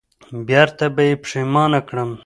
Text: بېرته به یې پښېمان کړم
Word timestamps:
بېرته 0.47 0.85
به 0.95 1.01
یې 1.07 1.13
پښېمان 1.23 1.71
کړم 1.87 2.09